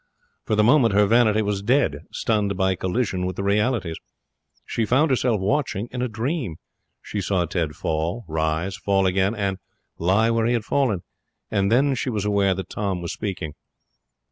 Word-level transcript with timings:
For 0.45 0.55
the 0.55 0.63
moment 0.63 0.95
her 0.95 1.05
vanity 1.05 1.43
was 1.43 1.61
dead, 1.61 2.05
stunned 2.11 2.57
by 2.57 2.73
collision 2.73 3.23
with 3.23 3.35
the 3.35 3.43
realities. 3.43 3.97
She 4.65 4.83
found 4.83 5.11
herself 5.11 5.39
watching 5.39 5.89
in 5.91 6.01
a 6.01 6.07
dream. 6.07 6.55
She 7.03 7.21
saw 7.21 7.45
Ted 7.45 7.75
fall, 7.75 8.25
rise, 8.27 8.75
fall 8.75 9.05
again, 9.05 9.35
and 9.35 9.59
lie 9.99 10.31
where 10.31 10.47
he 10.47 10.53
had 10.53 10.65
fallen; 10.65 11.03
and 11.51 11.71
then 11.71 11.93
she 11.93 12.09
was 12.09 12.25
aware 12.25 12.55
that 12.55 12.67
Tom 12.69 12.99
was 12.99 13.13
speaking. 13.13 13.53